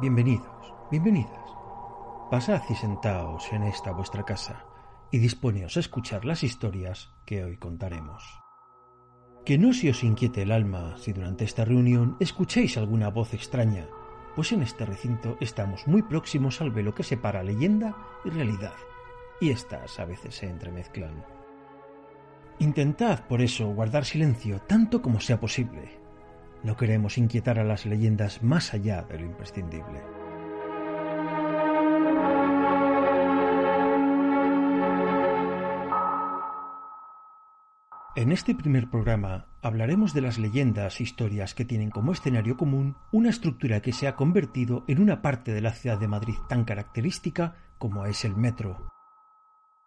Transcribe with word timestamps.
Bienvenidos, 0.00 0.74
bienvenidas. 0.92 1.50
Pasad 2.30 2.62
y 2.70 2.74
sentaos 2.76 3.52
en 3.52 3.64
esta 3.64 3.90
vuestra 3.90 4.22
casa 4.22 4.64
y 5.10 5.18
disponeos 5.18 5.76
a 5.76 5.80
escuchar 5.80 6.24
las 6.24 6.44
historias 6.44 7.10
que 7.26 7.42
hoy 7.42 7.56
contaremos. 7.56 8.22
Que 9.44 9.58
no 9.58 9.72
se 9.72 9.90
os 9.90 10.04
inquiete 10.04 10.42
el 10.42 10.52
alma 10.52 10.96
si 10.98 11.12
durante 11.12 11.44
esta 11.44 11.64
reunión 11.64 12.16
escucháis 12.20 12.76
alguna 12.76 13.08
voz 13.10 13.34
extraña, 13.34 13.88
pues 14.36 14.52
en 14.52 14.62
este 14.62 14.86
recinto 14.86 15.36
estamos 15.40 15.88
muy 15.88 16.02
próximos 16.02 16.60
al 16.60 16.70
velo 16.70 16.94
que 16.94 17.02
separa 17.02 17.42
leyenda 17.42 17.96
y 18.24 18.30
realidad, 18.30 18.74
y 19.40 19.50
éstas 19.50 19.98
a 19.98 20.04
veces 20.04 20.36
se 20.36 20.48
entremezclan. 20.48 21.24
Intentad, 22.60 23.26
por 23.26 23.40
eso, 23.42 23.66
guardar 23.66 24.04
silencio 24.04 24.60
tanto 24.60 25.02
como 25.02 25.18
sea 25.18 25.40
posible, 25.40 25.98
no 26.62 26.76
queremos 26.76 27.18
inquietar 27.18 27.58
a 27.58 27.64
las 27.64 27.86
leyendas 27.86 28.42
más 28.42 28.74
allá 28.74 29.02
de 29.02 29.18
lo 29.18 29.26
imprescindible. 29.26 30.02
En 38.16 38.32
este 38.32 38.52
primer 38.52 38.90
programa 38.90 39.46
hablaremos 39.62 40.12
de 40.12 40.22
las 40.22 40.38
leyendas 40.38 40.98
e 40.98 41.04
historias 41.04 41.54
que 41.54 41.64
tienen 41.64 41.90
como 41.90 42.10
escenario 42.10 42.56
común 42.56 42.96
una 43.12 43.30
estructura 43.30 43.80
que 43.80 43.92
se 43.92 44.08
ha 44.08 44.16
convertido 44.16 44.84
en 44.88 45.00
una 45.00 45.22
parte 45.22 45.52
de 45.52 45.60
la 45.60 45.72
ciudad 45.72 46.00
de 46.00 46.08
Madrid 46.08 46.34
tan 46.48 46.64
característica 46.64 47.54
como 47.78 48.06
es 48.06 48.24
el 48.24 48.34
metro. 48.34 48.88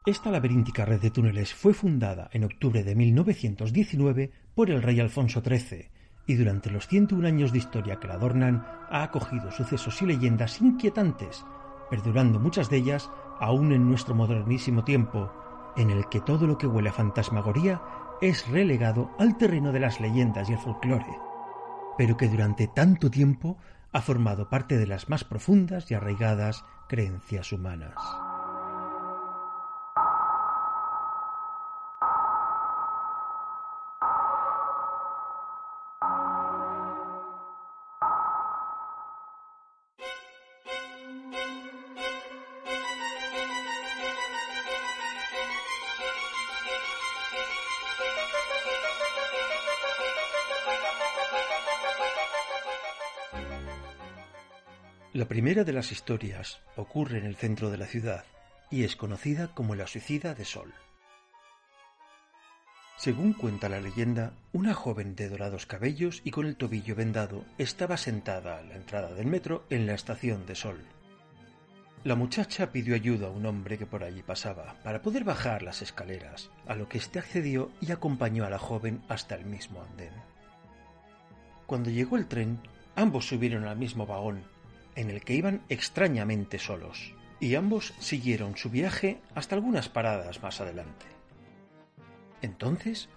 Esta 0.06 0.32
laberíntica 0.32 0.86
red 0.86 1.02
de 1.02 1.12
túneles 1.12 1.54
fue 1.54 1.74
fundada 1.74 2.30
en 2.32 2.46
octubre 2.46 2.84
de 2.84 2.96
1919 2.96 4.32
por 4.56 4.70
el 4.72 4.82
rey 4.82 5.02
Alfonso 5.02 5.44
XIII 5.46 5.92
y 6.26 6.36
durante 6.36 6.70
los 6.70 6.88
101 6.88 7.28
años 7.28 7.52
de 7.52 7.58
historia 7.58 8.00
que 8.00 8.08
la 8.08 8.16
adornan 8.16 8.66
ha 8.90 9.04
acogido 9.04 9.52
sucesos 9.52 10.02
y 10.02 10.06
leyendas 10.06 10.62
inquietantes, 10.62 11.46
perdurando 11.90 12.40
muchas 12.40 12.70
de 12.70 12.78
ellas 12.78 13.10
aún 13.40 13.72
en 13.72 13.90
nuestro 13.90 14.16
modernísimo 14.16 14.84
tiempo, 14.84 15.32
en 15.76 15.90
el 15.90 16.08
que 16.10 16.22
todo 16.22 16.48
lo 16.48 16.58
que 16.58 16.68
huele 16.68 16.90
a 16.90 16.94
fantasmagoría 16.94 17.82
es 18.22 18.48
relegado 18.48 19.12
al 19.18 19.38
terreno 19.38 19.72
de 19.72 19.80
las 19.80 20.00
leyendas 20.00 20.50
y 20.50 20.54
el 20.54 20.60
folclore, 20.60 21.18
pero 21.98 22.18
que 22.18 22.28
durante 22.28 22.68
tanto 22.68 23.10
tiempo 23.10 23.58
ha 23.92 24.02
formado 24.02 24.50
parte 24.50 24.78
de 24.78 24.88
las 24.88 25.10
más 25.10 25.24
profundas 25.24 25.90
y 25.92 25.96
arraigadas 25.96 26.64
creencias 26.88 27.52
humanas. 27.52 27.96
La 55.14 55.26
primera 55.26 55.66
de 55.66 55.74
las 55.74 55.92
historias 55.92 56.62
ocurre 56.78 57.18
en 57.18 57.26
el 57.26 57.36
centro 57.36 57.70
de 57.70 57.78
la 57.78 57.86
ciudad 57.86 58.24
y 58.70 58.86
es 58.86 58.96
conocida 58.96 59.50
como 59.54 59.76
la 59.76 59.86
suicida 59.86 60.36
de 60.36 60.46
Sol. 60.46 60.74
Según 62.96 63.34
cuenta 63.34 63.68
la 63.68 63.82
leyenda, 63.82 64.32
una 64.54 64.74
joven 64.74 65.18
de 65.18 65.28
dorados 65.28 65.66
cabellos 65.66 66.22
y 66.24 66.32
con 66.32 66.46
el 66.46 66.56
tobillo 66.56 66.96
vendado 66.96 67.44
estaba 67.58 67.98
sentada 67.98 68.60
a 68.60 68.62
la 68.62 68.76
entrada 68.76 69.14
del 69.14 69.28
metro 69.28 69.66
en 69.70 69.86
la 69.86 69.96
estación 69.96 70.46
de 70.46 70.56
Sol. 70.56 70.80
La 72.06 72.16
muchacha 72.16 72.72
pidió 72.72 72.96
ayuda 72.96 73.28
a 73.28 73.32
un 73.32 73.46
hombre 73.46 73.78
que 73.78 73.86
por 73.86 74.06
allí 74.06 74.24
pasaba 74.24 74.78
para 74.82 75.02
poder 75.02 75.26
bajar 75.26 75.62
las 75.62 75.82
escaleras, 75.82 76.52
a 76.68 76.76
lo 76.76 76.88
que 76.88 77.00
éste 77.00 77.20
accedió 77.20 77.70
y 77.82 77.92
acompañó 77.92 78.46
a 78.46 78.50
la 78.50 78.60
joven 78.60 79.02
hasta 79.10 79.36
el 79.36 79.44
mismo 79.44 79.84
andén. 79.84 80.14
Cuando 81.66 81.90
llegó 81.90 82.16
el 82.16 82.28
tren, 82.28 82.62
ambos 82.96 83.28
subieron 83.28 83.66
al 83.66 83.78
mismo 83.78 84.08
vagón 84.08 84.46
en 84.96 85.10
el 85.10 85.22
que 85.22 85.34
iban 85.34 85.62
extrañamente 85.70 86.60
solos, 86.60 87.14
y 87.40 87.56
ambos 87.56 87.94
siguieron 88.00 88.58
su 88.58 88.70
viaje 88.70 89.20
hasta 89.36 89.56
algunas 89.56 89.90
paradas 89.90 90.42
más 90.42 90.62
adelante. 90.62 91.06
Entonces 92.42 93.10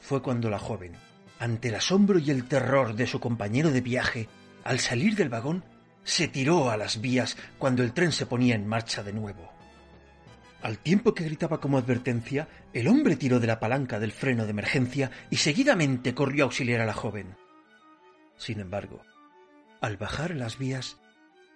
fue 0.00 0.22
cuando 0.22 0.50
la 0.50 0.58
joven, 0.58 0.92
ante 1.38 1.68
el 1.68 1.76
asombro 1.76 2.18
y 2.18 2.30
el 2.30 2.46
terror 2.46 2.94
de 2.94 3.06
su 3.06 3.20
compañero 3.20 3.70
de 3.70 3.80
viaje, 3.80 4.28
al 4.64 4.78
salir 4.78 5.14
del 5.16 5.28
vagón, 5.28 5.64
se 6.04 6.28
tiró 6.28 6.70
a 6.70 6.76
las 6.76 7.00
vías 7.00 7.36
cuando 7.58 7.82
el 7.82 7.92
tren 7.92 8.12
se 8.12 8.26
ponía 8.26 8.54
en 8.54 8.66
marcha 8.66 9.02
de 9.02 9.12
nuevo. 9.12 9.52
Al 10.62 10.78
tiempo 10.78 11.14
que 11.14 11.24
gritaba 11.24 11.60
como 11.60 11.78
advertencia, 11.78 12.48
el 12.72 12.88
hombre 12.88 13.16
tiró 13.16 13.40
de 13.40 13.46
la 13.46 13.60
palanca 13.60 13.98
del 13.98 14.12
freno 14.12 14.44
de 14.44 14.50
emergencia 14.50 15.10
y 15.30 15.36
seguidamente 15.36 16.14
corrió 16.14 16.44
a 16.44 16.46
auxiliar 16.46 16.80
a 16.80 16.86
la 16.86 16.92
joven. 16.92 17.36
Sin 18.36 18.60
embargo, 18.60 19.00
al 19.80 19.96
bajar 19.96 20.34
las 20.36 20.58
vías, 20.58 20.99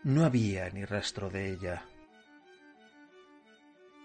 no 0.04 0.26
había 0.26 0.68
ni 0.70 0.84
rastro 0.84 1.30
de 1.30 1.50
ella. 1.50 1.82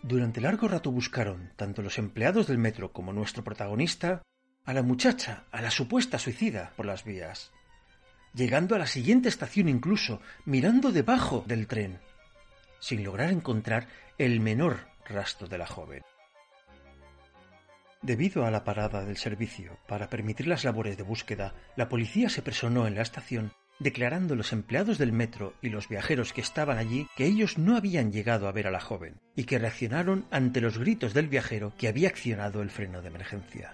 Durante 0.02 0.40
largo 0.40 0.70
rato 0.70 0.92
buscaron, 0.92 1.52
tanto 1.58 1.82
los 1.82 1.98
empleados 1.98 2.48
del 2.48 2.58
metro 2.58 2.94
como 2.94 3.12
nuestro 3.12 3.44
protagonista, 3.44 4.22
a 4.66 4.74
la 4.74 4.82
muchacha, 4.82 5.44
a 5.52 5.62
la 5.62 5.72
supuesta 5.72 6.18
suicida, 6.18 6.72
por 6.78 6.86
las 6.86 7.04
vías, 7.04 7.52
llegando 8.34 8.76
a 8.76 8.80
la 8.80 8.88
siguiente 8.88 9.28
estación 9.28 9.68
incluso, 9.68 10.22
mirando 10.46 10.94
debajo 10.94 11.44
del 11.46 11.68
tren, 11.68 12.00
sin 12.80 13.04
lograr 13.04 13.30
encontrar 13.30 13.88
el 14.18 14.40
menor 14.40 14.88
rastro 15.06 15.48
de 15.48 15.58
la 15.58 15.68
joven. 15.68 16.02
Debido 18.02 18.46
a 18.46 18.52
la 18.52 18.64
parada 18.64 19.04
del 19.04 19.18
servicio 19.18 19.78
para 19.86 20.09
permitir 20.09 20.48
las 20.48 20.64
labores 20.64 20.96
de 20.96 21.04
búsqueda, 21.04 21.54
la 21.76 21.90
policía 21.90 22.30
se 22.30 22.42
personó 22.42 22.88
en 22.88 22.96
la 22.96 23.02
estación 23.02 23.52
declarando 23.79 24.35
los 24.35 24.51
empleados 24.53 24.97
del 24.97 25.13
metro 25.13 25.53
y 25.62 25.69
los 25.69 25.88
viajeros 25.88 26.34
que 26.34 26.41
estaban 26.41 26.78
allí 26.78 27.07
que 27.16 27.25
ellos 27.25 27.57
no 27.57 27.78
habían 27.78 28.12
llegado 28.12 28.47
a 28.47 28.51
ver 28.51 28.67
a 28.67 28.72
la 28.72 28.81
joven 28.81 29.16
y 29.35 29.45
que 29.45 29.57
reaccionaron 29.57 30.25
ante 30.31 30.62
los 30.62 30.78
gritos 30.78 31.13
del 31.13 31.29
viajero 31.29 31.73
que 31.78 31.88
había 31.88 32.09
accionado 32.09 32.62
el 32.62 32.69
freno 32.69 33.01
de 33.01 33.07
emergencia. 33.07 33.73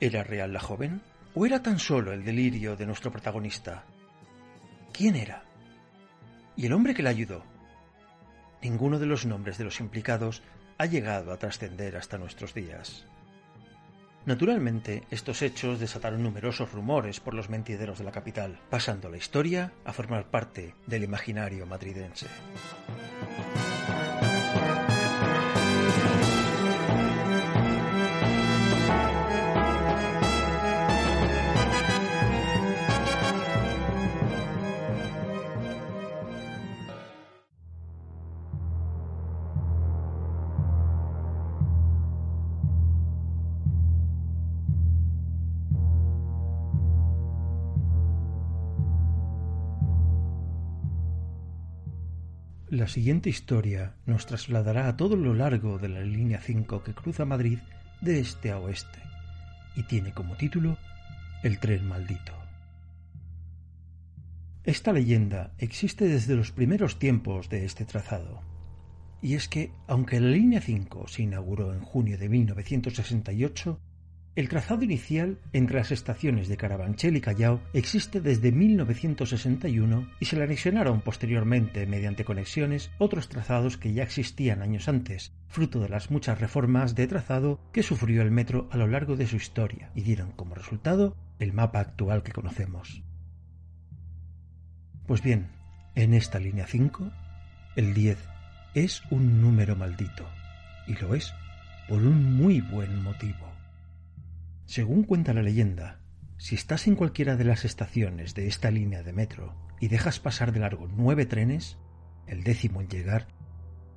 ¿Era 0.00 0.24
real 0.24 0.52
la 0.52 0.60
joven? 0.60 1.00
¿O 1.34 1.46
era 1.46 1.62
tan 1.62 1.78
solo 1.78 2.12
el 2.12 2.24
delirio 2.24 2.76
de 2.76 2.86
nuestro 2.86 3.12
protagonista? 3.12 3.84
¿Quién 4.92 5.16
era? 5.16 5.44
¿Y 6.56 6.66
el 6.66 6.72
hombre 6.72 6.94
que 6.94 7.02
la 7.02 7.10
ayudó? 7.10 7.44
Ninguno 8.62 8.98
de 8.98 9.06
los 9.06 9.24
nombres 9.26 9.58
de 9.58 9.64
los 9.64 9.80
implicados 9.80 10.42
ha 10.76 10.86
llegado 10.86 11.32
a 11.32 11.38
trascender 11.38 11.96
hasta 11.96 12.18
nuestros 12.18 12.52
días. 12.52 13.06
Naturalmente, 14.24 15.02
estos 15.10 15.42
hechos 15.42 15.80
desataron 15.80 16.22
numerosos 16.22 16.70
rumores 16.70 17.18
por 17.18 17.34
los 17.34 17.50
mentideros 17.50 17.98
de 17.98 18.04
la 18.04 18.12
capital, 18.12 18.60
pasando 18.70 19.10
la 19.10 19.16
historia 19.16 19.72
a 19.84 19.92
formar 19.92 20.26
parte 20.26 20.74
del 20.86 21.02
imaginario 21.02 21.66
madridense. 21.66 22.26
La 52.72 52.88
siguiente 52.88 53.28
historia 53.28 53.92
nos 54.06 54.24
trasladará 54.24 54.88
a 54.88 54.96
todo 54.96 55.14
lo 55.14 55.34
largo 55.34 55.78
de 55.78 55.90
la 55.90 56.00
línea 56.00 56.40
5 56.40 56.82
que 56.82 56.94
cruza 56.94 57.26
Madrid 57.26 57.58
de 58.00 58.18
este 58.18 58.50
a 58.50 58.58
oeste 58.58 58.98
y 59.76 59.82
tiene 59.82 60.14
como 60.14 60.36
título 60.36 60.78
El 61.42 61.58
tren 61.58 61.86
maldito. 61.86 62.32
Esta 64.64 64.94
leyenda 64.94 65.52
existe 65.58 66.08
desde 66.08 66.34
los 66.34 66.50
primeros 66.50 66.98
tiempos 66.98 67.50
de 67.50 67.66
este 67.66 67.84
trazado. 67.84 68.40
Y 69.20 69.34
es 69.34 69.48
que, 69.48 69.70
aunque 69.86 70.18
la 70.18 70.30
línea 70.30 70.62
5 70.62 71.08
se 71.08 71.24
inauguró 71.24 71.74
en 71.74 71.82
junio 71.82 72.16
de 72.16 72.30
1968, 72.30 73.78
el 74.34 74.48
trazado 74.48 74.82
inicial 74.82 75.38
entre 75.52 75.76
las 75.76 75.92
estaciones 75.92 76.48
de 76.48 76.56
Carabanchel 76.56 77.16
y 77.16 77.20
Callao 77.20 77.60
existe 77.74 78.22
desde 78.22 78.50
1961 78.50 80.10
y 80.20 80.24
se 80.24 80.36
le 80.36 80.44
anexionaron 80.44 81.02
posteriormente 81.02 81.86
mediante 81.86 82.24
conexiones 82.24 82.90
otros 82.98 83.28
trazados 83.28 83.76
que 83.76 83.92
ya 83.92 84.02
existían 84.02 84.62
años 84.62 84.88
antes, 84.88 85.32
fruto 85.48 85.80
de 85.80 85.90
las 85.90 86.10
muchas 86.10 86.40
reformas 86.40 86.94
de 86.94 87.06
trazado 87.06 87.60
que 87.72 87.82
sufrió 87.82 88.22
el 88.22 88.30
metro 88.30 88.68
a 88.70 88.78
lo 88.78 88.86
largo 88.86 89.16
de 89.16 89.26
su 89.26 89.36
historia 89.36 89.90
y 89.94 90.00
dieron 90.00 90.32
como 90.32 90.54
resultado 90.54 91.14
el 91.38 91.52
mapa 91.52 91.80
actual 91.80 92.22
que 92.22 92.32
conocemos. 92.32 93.02
Pues 95.06 95.22
bien, 95.22 95.48
en 95.94 96.14
esta 96.14 96.38
línea 96.38 96.66
5, 96.66 97.12
el 97.76 97.92
10 97.92 98.16
es 98.72 99.02
un 99.10 99.42
número 99.42 99.76
maldito, 99.76 100.26
y 100.86 100.94
lo 100.94 101.14
es 101.14 101.34
por 101.86 102.02
un 102.02 102.34
muy 102.34 102.62
buen 102.62 103.02
motivo. 103.02 103.51
Según 104.64 105.04
cuenta 105.04 105.34
la 105.34 105.42
leyenda, 105.42 106.00
si 106.38 106.54
estás 106.54 106.86
en 106.86 106.96
cualquiera 106.96 107.36
de 107.36 107.44
las 107.44 107.64
estaciones 107.64 108.34
de 108.34 108.46
esta 108.46 108.70
línea 108.70 109.02
de 109.02 109.12
metro 109.12 109.54
y 109.80 109.88
dejas 109.88 110.18
pasar 110.18 110.52
de 110.52 110.60
largo 110.60 110.88
nueve 110.88 111.26
trenes, 111.26 111.78
el 112.26 112.42
décimo 112.42 112.80
en 112.80 112.88
llegar, 112.88 113.28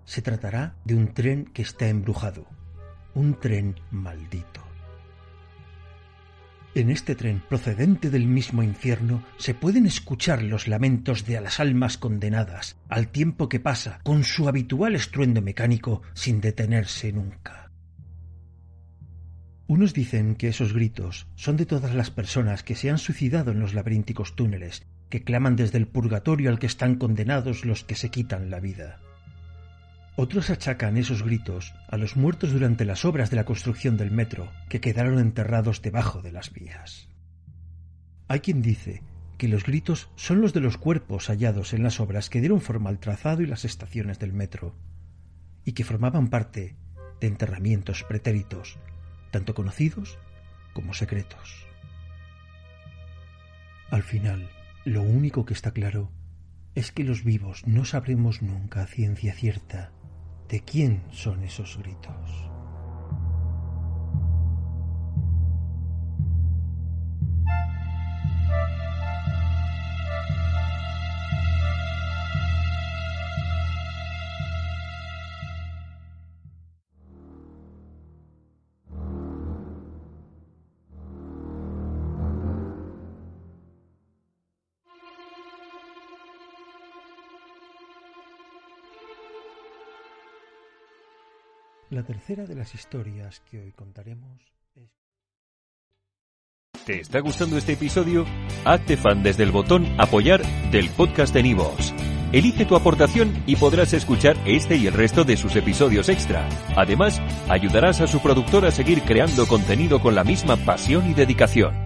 se 0.03 0.21
tratará 0.21 0.75
de 0.85 0.95
un 0.95 1.13
tren 1.13 1.45
que 1.45 1.61
está 1.61 1.87
embrujado, 1.87 2.47
un 3.13 3.39
tren 3.39 3.75
maldito. 3.91 4.61
En 6.75 6.89
este 6.89 7.15
tren 7.15 7.41
procedente 7.47 8.09
del 8.09 8.27
mismo 8.27 8.61
infierno 8.61 9.23
se 9.37 9.53
pueden 9.53 9.85
escuchar 9.85 10.43
los 10.43 10.67
lamentos 10.67 11.25
de 11.25 11.39
las 11.39 11.61
almas 11.61 11.97
condenadas, 11.97 12.75
al 12.89 13.07
tiempo 13.07 13.47
que 13.47 13.61
pasa 13.61 14.01
con 14.03 14.25
su 14.25 14.49
habitual 14.49 14.93
estruendo 14.93 15.41
mecánico 15.41 16.01
sin 16.13 16.41
detenerse 16.41 17.13
nunca. 17.13 17.64
Unos 19.67 19.93
dicen 19.93 20.35
que 20.35 20.47
esos 20.47 20.73
gritos 20.73 21.27
son 21.35 21.57
de 21.57 21.65
todas 21.65 21.95
las 21.95 22.11
personas 22.11 22.61
que 22.61 22.75
se 22.75 22.91
han 22.91 22.99
suicidado 22.99 23.51
en 23.51 23.59
los 23.59 23.73
laberínticos 23.73 24.35
túneles, 24.35 24.85
que 25.09 25.23
claman 25.23 25.55
desde 25.55 25.79
el 25.79 25.87
purgatorio 25.87 26.51
al 26.51 26.59
que 26.59 26.67
están 26.67 26.95
condenados 26.95 27.65
los 27.65 27.83
que 27.83 27.95
se 27.95 28.11
quitan 28.11 28.51
la 28.51 28.59
vida. 28.59 28.99
Otros 30.17 30.51
achacan 30.51 30.97
esos 30.97 31.23
gritos 31.23 31.73
a 31.89 31.97
los 31.97 32.15
muertos 32.15 32.53
durante 32.53 32.85
las 32.85 33.05
obras 33.05 33.31
de 33.31 33.37
la 33.37 33.43
construcción 33.43 33.97
del 33.97 34.11
metro, 34.11 34.51
que 34.69 34.79
quedaron 34.79 35.17
enterrados 35.17 35.81
debajo 35.81 36.21
de 36.21 36.31
las 36.31 36.53
vías. 36.53 37.09
Hay 38.27 38.41
quien 38.41 38.61
dice 38.61 39.01
que 39.39 39.47
los 39.47 39.65
gritos 39.65 40.09
son 40.15 40.41
los 40.41 40.53
de 40.53 40.61
los 40.61 40.77
cuerpos 40.77 41.27
hallados 41.27 41.73
en 41.73 41.81
las 41.81 41.99
obras 41.99 42.29
que 42.29 42.39
dieron 42.39 42.61
forma 42.61 42.91
al 42.91 42.99
trazado 42.99 43.41
y 43.41 43.47
las 43.47 43.65
estaciones 43.65 44.19
del 44.19 44.31
metro, 44.31 44.75
y 45.65 45.73
que 45.73 45.83
formaban 45.83 46.29
parte 46.29 46.75
de 47.19 47.27
enterramientos 47.27 48.03
pretéritos 48.03 48.77
tanto 49.35 49.53
conocidos 49.53 50.17
como 50.71 50.93
secretos. 50.93 51.67
Al 53.91 54.01
final, 54.01 54.49
lo 54.85 55.01
único 55.01 55.43
que 55.43 55.53
está 55.53 55.71
claro 55.71 56.09
es 56.73 56.93
que 56.93 57.03
los 57.03 57.25
vivos 57.25 57.67
no 57.67 57.83
sabremos 57.83 58.41
nunca 58.41 58.83
a 58.83 58.87
ciencia 58.87 59.33
cierta 59.33 59.91
de 60.47 60.61
quién 60.61 61.03
son 61.11 61.43
esos 61.43 61.77
gritos. 61.77 62.54
La 91.95 92.03
tercera 92.03 92.43
de 92.43 92.55
las 92.55 92.75
historias 92.75 93.41
que 93.49 93.57
hoy 93.57 93.71
contaremos 93.71 94.41
es... 94.75 94.91
¿Te 96.85 96.99
está 96.99 97.21
gustando 97.21 97.57
este 97.57 97.71
episodio? 97.71 98.25
Hazte 98.65 98.97
fan 98.97 99.23
desde 99.23 99.43
el 99.43 99.51
botón 99.51 99.87
apoyar 99.97 100.45
del 100.71 100.89
podcast 100.89 101.33
de 101.33 101.43
Nivos. 101.43 101.93
Elige 102.33 102.65
tu 102.65 102.75
aportación 102.75 103.41
y 103.47 103.55
podrás 103.55 103.93
escuchar 103.93 104.35
este 104.45 104.75
y 104.75 104.87
el 104.87 104.93
resto 104.93 105.23
de 105.23 105.37
sus 105.37 105.55
episodios 105.55 106.09
extra. 106.09 106.49
Además, 106.75 107.21
ayudarás 107.47 108.01
a 108.01 108.07
su 108.07 108.21
productor 108.21 108.65
a 108.65 108.71
seguir 108.71 109.03
creando 109.03 109.47
contenido 109.47 110.01
con 110.01 110.15
la 110.15 110.25
misma 110.25 110.57
pasión 110.57 111.09
y 111.09 111.13
dedicación. 111.13 111.84